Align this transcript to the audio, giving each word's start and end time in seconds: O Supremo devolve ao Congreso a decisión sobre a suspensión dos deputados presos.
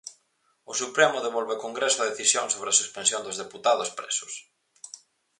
O 0.71 0.73
Supremo 0.81 1.23
devolve 1.25 1.53
ao 1.53 1.63
Congreso 1.65 1.97
a 2.01 2.09
decisión 2.11 2.45
sobre 2.49 2.69
a 2.69 2.77
suspensión 2.81 3.21
dos 3.23 3.39
deputados 3.43 3.89
presos. 3.99 4.33